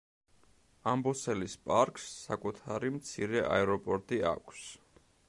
ამბოსელის 0.91 1.57
პარკს 1.67 2.07
საკუთარი 2.23 2.93
მცირე 2.97 3.47
აეროპორტი 3.53 4.21
აქვს. 4.35 4.65